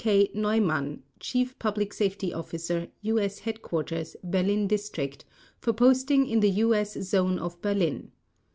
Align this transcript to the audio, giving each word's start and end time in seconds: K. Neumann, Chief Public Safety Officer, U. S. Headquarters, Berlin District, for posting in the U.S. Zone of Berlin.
K. 0.03 0.31
Neumann, 0.33 1.03
Chief 1.19 1.59
Public 1.59 1.93
Safety 1.93 2.33
Officer, 2.33 2.87
U. 3.03 3.19
S. 3.19 3.37
Headquarters, 3.37 4.15
Berlin 4.23 4.67
District, 4.67 5.23
for 5.59 5.73
posting 5.73 6.25
in 6.25 6.39
the 6.39 6.49
U.S. 6.49 6.99
Zone 7.03 7.37
of 7.37 7.61
Berlin. 7.61 8.11